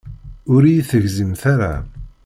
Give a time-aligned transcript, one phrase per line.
[0.53, 1.73] Ur iyi-tegzimt ara.